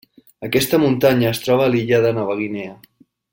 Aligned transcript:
Aquesta 0.45 0.79
muntanya 0.83 1.27
es 1.33 1.41
troba 1.43 1.67
a 1.67 1.73
l’illa 1.75 2.01
de 2.07 2.15
Nova 2.17 2.39
Guinea. 2.41 2.75